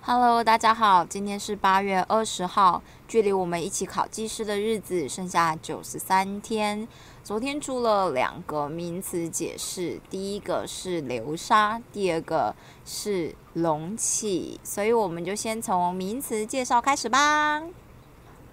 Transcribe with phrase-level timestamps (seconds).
[0.00, 6.88] Hello，大家好，今天是八月二十号，距离我们一起考技师的日子剩下九十三天。
[7.22, 12.54] 昨天出了两个名词解释，第一个是流沙，第二个
[12.86, 17.62] 是隆起，所以我们就先从名词介绍开始吧。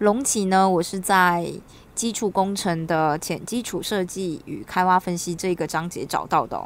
[0.02, 1.47] 隆起呢，我是在
[1.93, 6.59] 基础工程的浅基础设计与开挖分析这个章节找到的。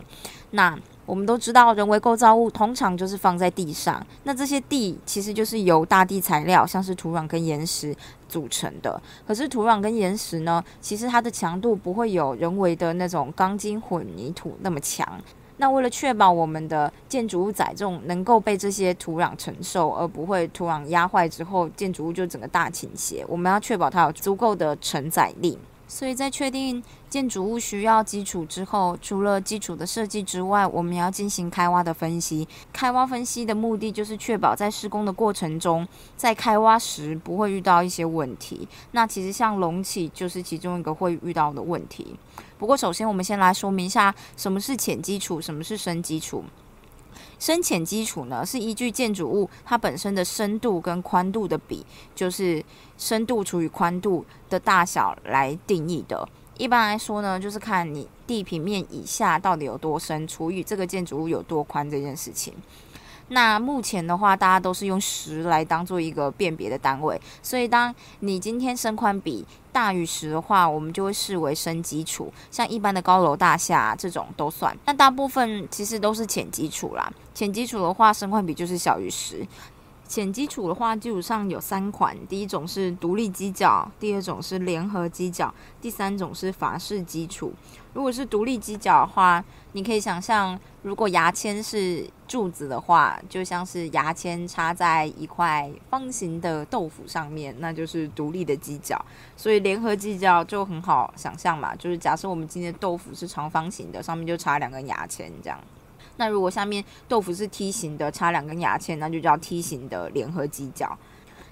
[0.51, 4.01] 那我们都知道，人为构造物通常就是放在地上。
[4.23, 7.93] 那这些地其实就是由大地材料，像是土壤跟岩石
[8.29, 9.01] 组成的。
[9.27, 15.05] 可是土壤跟岩石呢，其实它的强度不会有人为的那种钢筋混凝土那么强。
[15.57, 25.57] 那为了确保我们的建筑物载重能够被这些土壤承受，而不会土壤压坏之后建筑物就整个大倾斜，我们要确保它有足够的承载力。
[25.87, 32.47] 所以在确定建筑物需要基础之后，除了基础的设计之外，我们要进行开挖的分析。
[32.73, 35.87] 开挖分析的目的就是确保在施工的过程中，
[36.17, 38.67] 在开挖时不会遇到一些问题。
[38.91, 42.15] 那其实像隆起就是其中一个会遇到的问题。
[42.57, 46.43] 不过首先我们先来说明一下什么是浅基础，什么是深基础。
[47.39, 51.85] 深浅基础呢，是依据建筑物它本身的深度跟宽度的比，
[52.15, 52.63] 就是
[52.97, 56.27] 深度除以宽度的大小来定义的。
[56.57, 62.53] 一般来说呢，就是看你地平面以下到底有多深，除以这个建筑物有多宽这件事情。
[63.29, 72.31] 那目前的话，大家都是用十来当做一个辨别的单位，所以当你今天身宽比大于十的话，我们就会视为深基础。
[72.51, 77.11] 像一般的高楼大厦这种都算，那大部分其实都是浅基础啦。
[77.33, 79.45] 浅基础的话，身宽比就是小于十。
[80.07, 87.51] 浅基础的话，基础上有三款，第一种是独立基脚，第二种是联合基脚，第三种是法式基础。
[87.93, 99.03] 如果是独立基脚的话，你可以想象，如果牙签是柱子的话，就像是牙签插在一块方形的豆腐上面，那就是独立的基脚。
[99.35, 105.59] 所以联合基脚就很好想象嘛，就是假设我们今天豆腐是长方形的，上面就插两根牙签这样。
[106.17, 110.97] 那如果下面豆腐是梯形的，插两根牙签，那就叫梯形的联合鸡脚。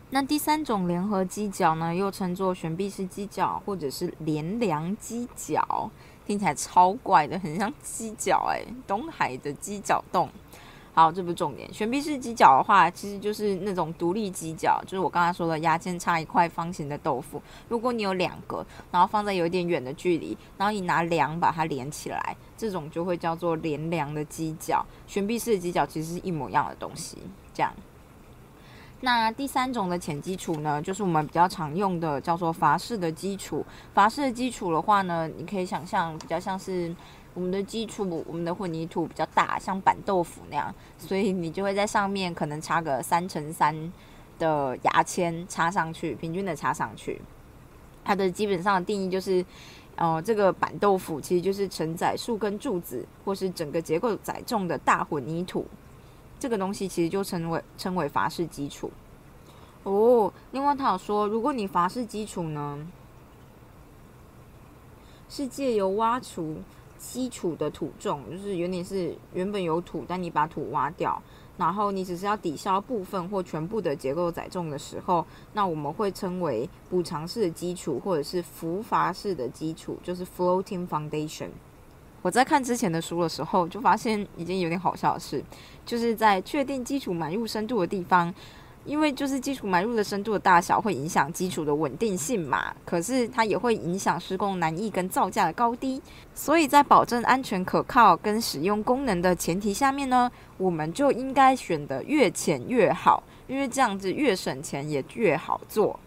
[0.09, 5.89] 那第三种联合鸡脚呢，又称作悬臂式鸡脚，或者是连梁鸡脚，
[6.25, 10.29] 听起来超怪的，很像鸡脚哎，东海的鸡脚洞。
[10.95, 11.73] 好，这不是重点。
[11.73, 17.41] 悬臂式基脚的话，其实就是那种独立基脚，就是我刚才说的牙签插一块方形的豆腐。
[17.67, 24.85] 如果你有两个，然后放在有一点远的距离，然后你拿梁把它连起来，这种就会叫做连梁的基脚。
[25.07, 27.17] 悬臂式的基脚其实是一模一样的东西。
[27.55, 27.73] 这样，
[29.01, 33.65] 那第三种的浅基础呢，就是我们比较常用的，叫做法式的基础。
[33.95, 36.95] 法式的基础的话呢，你可以想象比较像是。
[37.35, 43.91] 我们的基础，我们的混凝土比较大，像板豆腐那样，所以你就会在上面可能插个三乘三
[44.37, 47.19] 的牙签插上去，平均的插上去。
[48.05, 49.43] 它的基本上的定义就是，
[49.95, 55.65] 呃，这个板豆腐其实就是承载数根柱子或是整个结构载重的大混凝土，
[56.39, 58.91] 这个东西其实就称为称为法式基础。
[59.81, 62.77] 哦，另外他有说，如果你法式基础呢，
[65.29, 66.57] 是借由挖除。
[67.11, 71.21] 基础的土重就是有点是原本有土，但你把土挖掉，
[71.57, 81.49] 然后你只是要抵消部分或全部的结构载重的时候，那我们会称为补偿式的基础，或者是浮筏式的基础，就是 floating foundation。
[82.21, 85.43] 我在看之前的书的时候，就发现已经有点好笑的事，
[85.85, 88.33] 就是在确定基础埋入深度的地方。
[88.85, 96.01] 因为就是基础埋入的深度的大小会影响基础的稳定性嘛，可是它也会影响施工难易跟造价的高低，
[96.33, 105.99] 所以在保证安全可靠跟使用功能的前提下面呢，我们就应该选的越浅越好，因为这样子越省钱也越好做。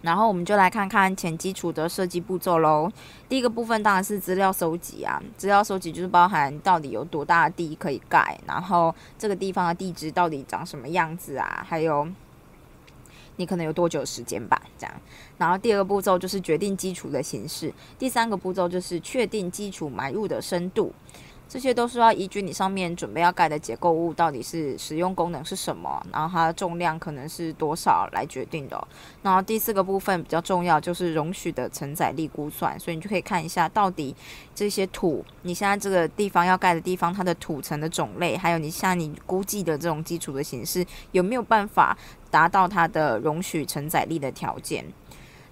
[0.00, 2.90] 然后我们就来看看前基础的设计步骤喽。
[3.28, 12.06] 第一个部分当然是资料收集啊，资料收集就是包含到底有多大的地可以盖，然后这个地方的地质到底长什么样子啊，还有
[13.36, 14.94] 你可能有多久时间吧，这样。
[15.36, 20.92] 然后第二个步骤就是决定基础的形式，第三个步骤就是确定基础埋入的深度。
[21.48, 28.86] 这些都是要依据你上面准备要盖的结构物到底是使用功能是什么，然后它的重量可能是多少来决定的。
[29.22, 34.14] 然后第四个部分比较重要，就是容许的承载力估算，所以你就可以看一下到底
[34.54, 41.96] 这些土，你现在这个地方要盖的地方，它的土层的种类，还有你像你估计的这种基础的形式，有没有办法
[42.30, 44.84] 达到它的容许承载力的条件。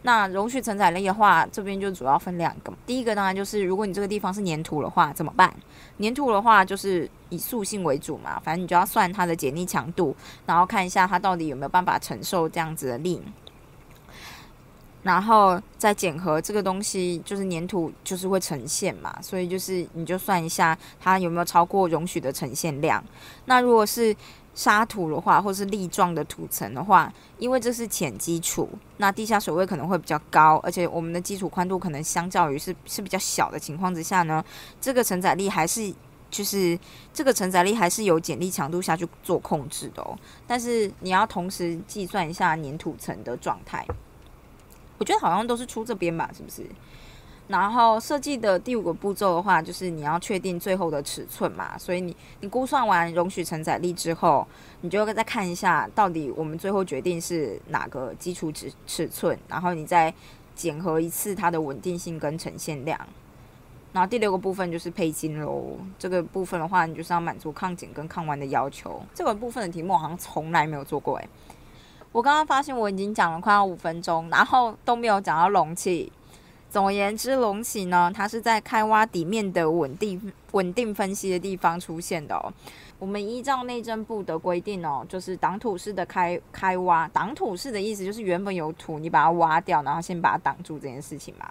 [0.06, 2.72] 那容许承载力的话，这边就主要分两个。
[2.86, 5.52] 第一个当然就是，如果你这个地方是粘土的话，怎么办？
[5.98, 10.14] 粘土的话就是以塑性为主嘛，反正你就要算它的剪力强度，
[10.46, 13.20] 然后看一下它到底有没有办法承受这样子的力。
[15.02, 23.02] 然后再检核这个东西，就是粘土就是会呈现嘛，所以就是你就算一下它有没有超过容许的呈现量。
[23.46, 24.14] 那如果是
[24.56, 34.44] 沙土的话，或是粒状的土层的话，因为这是浅基础，那地下水位可能会比较高，而且我们的基础宽度可能相较于是是比较小的情况之下呢，
[34.80, 35.94] 这个承载力还是
[36.30, 36.76] 就是
[37.12, 40.18] 这个承载力还是有剪力强度下去做控制的哦。
[40.46, 43.86] 但是你要同时计算一下粘土层的状态。
[44.98, 46.66] 我觉得好像都是出这边吧，是不是？
[47.48, 51.78] 然后设计的第五个步骤的话，就是你要确定最后的尺寸嘛。
[51.78, 54.44] 所以你你估算完容许承载力之后，
[54.80, 60.12] 你就再看一下到底我们最后决定是哪个基础尺尺寸，然后你再
[60.56, 62.98] 检核一次它的稳定性跟呈现量。
[63.92, 65.78] 然后第六个部分就是配筋喽。
[65.98, 69.00] 这个部分的话，你就是要满足抗紧跟抗弯的要求。
[69.14, 71.28] 这个部分的题目好像从来没有做过诶。
[72.12, 76.12] 我刚刚发现我已经讲了快要五分钟，然后都没有讲到容器。
[76.76, 80.20] 总而言之，隆起呢，它是在开挖底面的稳定
[80.52, 82.52] 稳定分析的地方出现的哦。
[82.98, 91.50] 我们依照内政部的规定哦，就是挡土式的开开挖，挡土式的意思就是原本有土，你把它挖掉，然后先把它挡住这件事情嘛。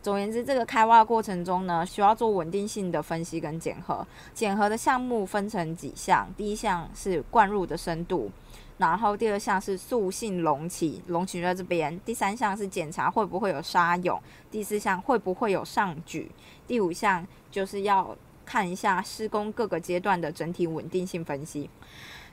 [0.00, 4.06] 总言之，这个开挖过程中呢，需要做稳定性的分析跟检核。
[4.32, 8.30] 检核的项目分成几项，第一项是灌入的深度。
[8.78, 11.98] 然后第二项是塑性隆起，隆起在这边。
[12.04, 16.30] 第三项是检查会不会有沙涌，第四项会不会有上举，
[16.66, 21.70] 第五项就是要看一下施工各个阶段的整体稳定性分析。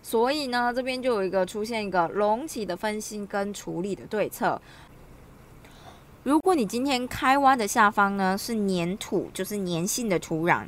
[0.02, 4.60] 所以呢，这边就有一个出现一个隆起的分析跟处理的对策。
[6.24, 10.66] 如果你今天开挖的下方呢是粘土，就是粘性的土壤。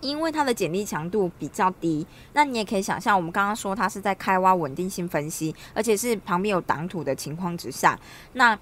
[0.00, 7.98] 因为它的剪力强度比较低，那你也可以想象，我们刚刚说它是在开挖稳定性分析，而且是旁边有挡土的情况之下，
[8.32, 8.58] 那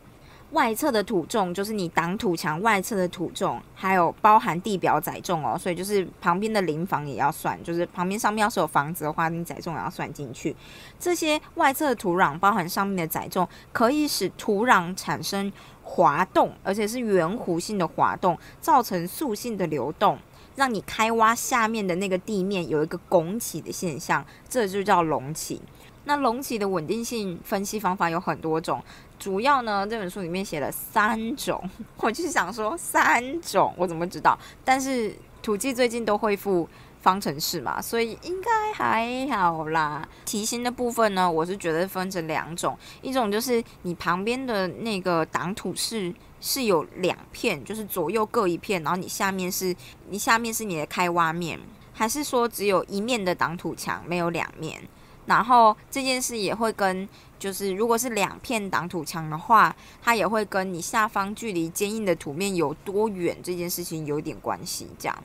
[0.53, 10.57] 外侧的土重就是你挡土墙外侧的土重，还有包含地表载重哦，所以就是旁边的邻房也要算，就是旁边上面要是有房子的话，你载重也要算进去。
[10.99, 15.53] 这些外侧的土壤包含上面的载重，可以使土壤产生
[15.83, 20.19] 滑动，而且是圆弧性的滑动，造成塑性的流动。
[20.59, 25.63] 让你开挖下面的那个地面有一个拱起的现象，这就叫隆起。
[26.03, 28.83] 那隆起的稳定性分析方法有很多种，
[29.21, 31.63] 主要呢这本书里面写了三种。
[31.99, 34.37] 我就是想说三种，我怎么知道？
[34.65, 36.69] 但是土记最近都恢复
[37.03, 40.09] 方程式嘛，所以应该还好啦。
[40.25, 46.13] 题型的部分呢，我是觉得分成两种，一种就是你旁边的那个挡土是。
[46.41, 49.75] 是有两片，就是左右各一片，然后你下面是
[50.09, 51.59] 你下面是你的开挖面，
[51.93, 54.81] 还是说只有一面的挡土墙，没有两面？
[55.27, 57.07] 然后这件事也会跟，
[57.39, 64.89] 就是如果是两片挡土墙的话，它也会跟你下方距离坚硬的土面有多远这件事情有点关系。
[64.99, 65.25] 这样，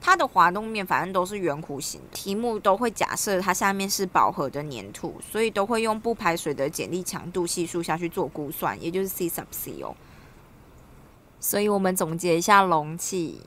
[0.00, 9.92] 它的滑动面反正都是圆弧形，题目都会假设它下面是饱和的粘土，所以都会用不排水的剪力强度系数下去做估算，也就是 C sub C 哦。
[11.44, 13.38] 所以我们总结一下容器。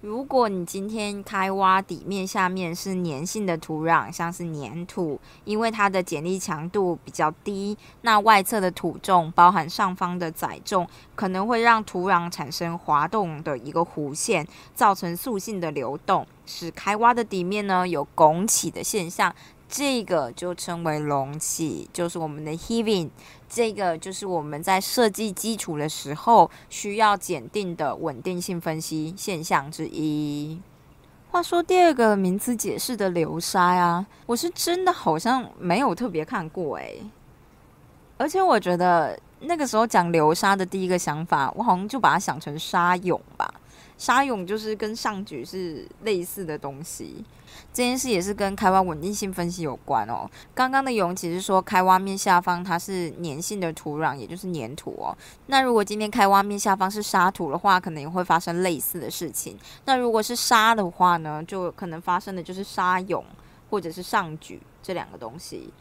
[0.00, 19.32] 如果你今天开挖底面下面是粘性的土壤，像是粘土，因为它的剪力强度比较低，那外侧的土重包含上方的载重，可能会让土壤产生滑动的一个弧线，造成塑性的流动，使开挖的底面呢有拱起的现象。
[19.74, 23.08] 这个就称为隆起，就是我们的 heaving。
[23.48, 30.60] 这个就是我们在设计基础的时候需要检定的稳定性分析现象之一。
[31.30, 37.02] 话说第二个名词解释的流沙呀，我是真的好像没有特别看过诶。
[38.22, 43.52] 而且我觉得那个时候讲流沙的第一个想法，我好像就把它想成沙涌吧。
[43.98, 47.24] 沙涌就是跟上举是类似的东西，
[47.72, 50.30] 这件事也是跟开挖稳定性分析有关哦。
[50.54, 55.16] 刚刚的涌其实说开挖面下方它是粘性的土壤，也就是粘土哦。
[55.46, 59.58] 那如果今天开挖面下方是沙土的话，可能也会发生类似的事情。
[59.86, 63.24] 那如果是沙的话呢，就可能发生的就是沙涌
[63.68, 65.72] 或者是上举这两个东西。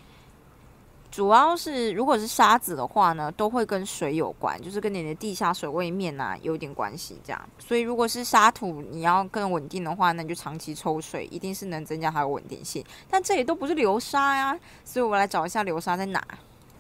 [1.12, 7.20] 主要是，如果是沙子的话呢，都会跟水有关，就是跟你的地下水位面啊有点关系。
[7.22, 12.82] 这样，所以如果是沙土，你要更稳定的话，那你就长期抽水，一定是能增加它的稳定性。
[13.10, 16.26] 但这里都不是流沙呀，所以我来找一下流沙在哪。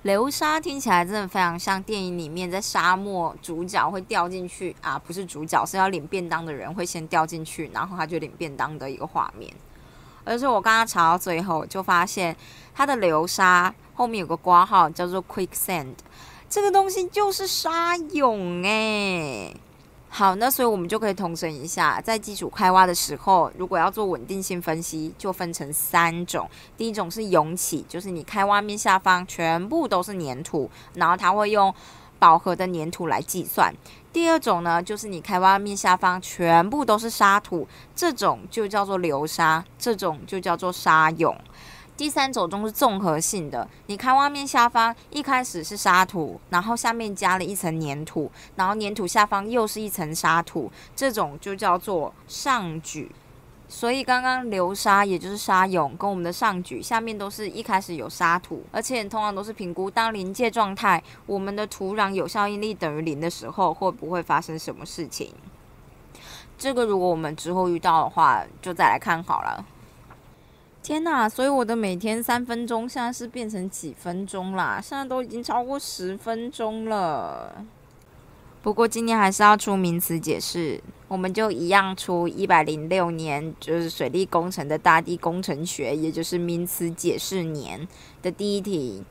[0.03, 9.53] 流沙听起来真的非常像电影里面在沙漠主角会掉进去啊，不是主角是要领便当的人会先掉进去，然后他就领便当的一个画面。
[10.23, 12.35] 而且我刚刚查到最后，就发现
[12.73, 15.93] 它的流沙后面有个挂号叫做 quicksand，
[16.49, 19.55] 这个东西就是沙涌诶。
[20.13, 26.49] 好，那所以我们就可以统整一下，在基础开挖的时候，如果要做稳定性分析，就分成三种。
[26.75, 31.73] 第一种是涌起，就是你开挖面下方全部都是粘土，然后它会用
[32.21, 33.73] 饱和的粘土来计算。
[34.13, 41.35] 第二种呢，就是你开挖面下方全部都是沙土，这种就叫做流沙，这种就叫做沙涌。
[41.97, 53.11] 第三种中是综合性的，你开挖面下方一开始是沙土，然后下面加了一层粘土，然后粘土下方又是一层沙土，这种就叫做上举。
[53.73, 65.33] 所以刚刚流沙也就是沙涌，跟我们的上举下面都是一开始有沙土，而且通常都是评估当临界状态，我们的土壤有效应力等于零的时候，会不会发生什么事情？
[66.57, 69.65] 这个如果我们之后遇到的话，就再来看好了。
[70.83, 71.29] 天呐！
[71.29, 74.81] 所以我的每天三分钟现在是变成几分钟啦？
[74.81, 77.65] 现在都已经超过十分钟了。
[78.61, 87.87] 不过今天还是要出名词解释，我们就一样出一百零六年，就是水利工程的大地工程学，也就是名词解释年
[88.21, 89.03] 的第一题：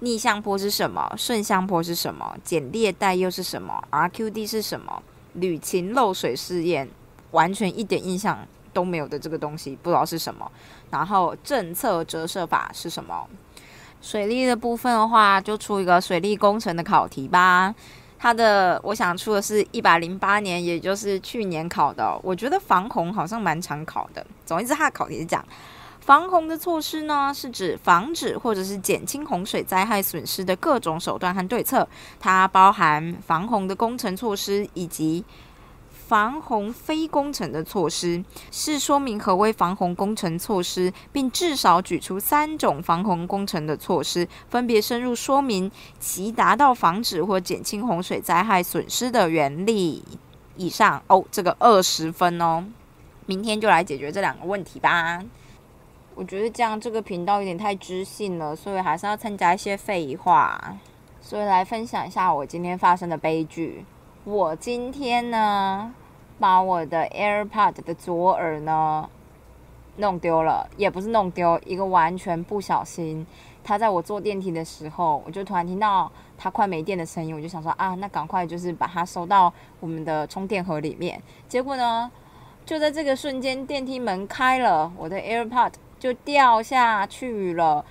[0.00, 1.12] 逆向坡是什么？
[1.16, 2.36] 顺向坡是什么？
[2.44, 5.02] 剪裂带又是什么？RQD 是什么？
[5.32, 6.88] 铝琴漏水试验，
[7.30, 8.46] 完全一点印象。
[8.72, 10.48] 都没有的这个东西不知道是什么，
[10.90, 13.28] 然后政策折射法是什么？
[14.00, 17.74] 水利的部分的话，就出一个水利工程的考题吧。
[18.22, 22.20] 它的我想出的是一百零八年，也就是去年考的。
[22.22, 24.24] 我觉得防洪好像蛮常考的。
[24.44, 25.42] 总之，它的考题是讲
[26.00, 31.88] 防洪的措施呢，是指防止或者是减轻洪水灾害损失的各种手段和对策。
[32.20, 35.24] 它包含防洪的工程措施以及。
[36.10, 50.02] 防洪非工程的措施是说明何为防洪工程措施，并至少举出三种防洪工程的措施，分别深入说明其达到防止或减轻洪水灾害损失的原理。
[50.56, 52.64] 以上哦，这个二十分哦，
[53.26, 55.22] 明天就来解决这两个问题吧。
[56.16, 60.76] 我觉得这样这个频道有点太知性了，所以还是要参加一些废话。
[61.20, 63.84] 所以来分享一下我今天发生的悲剧。
[64.24, 65.94] 我今天呢？
[66.40, 69.08] 把我的 AirPod 的左耳呢
[69.98, 73.26] 弄丢了，也不是弄丢，一个完全不小心。
[73.62, 81.22] 他在我坐电梯的时候，我就突然听到他快没电的声音，我就想说啊，那赶快就是把它收到我们的充电盒里面。
[81.46, 82.10] 结果呢，
[82.64, 87.84] 就在这个瞬间，电梯门开了，我的 AirPod 就掉下去了。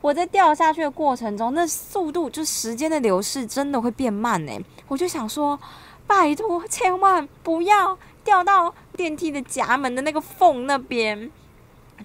[0.00, 4.52] 我在掉下去的过程中，那速度就时间的流逝真的会变慢呢。
[4.86, 5.58] 我就想说。
[6.06, 11.30] 拜托，千万不要掉到电梯的夹门的那个缝那边。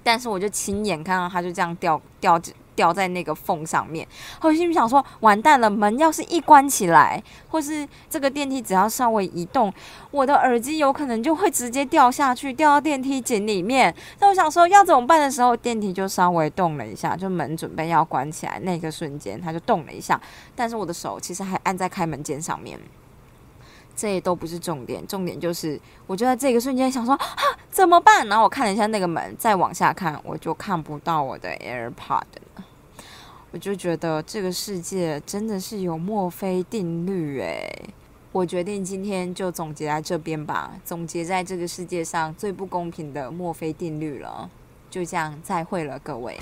[0.04, 2.40] 但是我就亲眼看到它就这样掉掉
[2.74, 4.08] 掉在那个缝上面。
[4.42, 9.72] 我心里想说，完蛋了，门要是一关起来，或是这个电梯只要稍微移动，
[10.10, 13.94] 我的耳机有可能就会直接掉下去，掉到电梯井里面。
[14.20, 20.20] 那我想说要怎么办的时候，电梯就稍微动了一下，就门准备要关起来那个瞬间，它就动了一下。
[20.56, 22.80] 但是我的手其实还按在开门键上面。
[24.02, 27.28] 这些都不是重点，重点就是我就在这个瞬间想说啊
[27.70, 28.28] 怎么办？
[28.28, 32.24] 然后我看了一下那个门，再往下看，我就看不到我的 AirPod
[32.56, 32.66] 了。
[33.52, 37.94] 我就觉得这个世界真的是有墨菲定律诶。
[38.32, 44.50] 我决定今天就总结在这边吧，总结在这个世界上最不公平的墨菲定律了。
[44.90, 46.40] 就这样，再会了各位。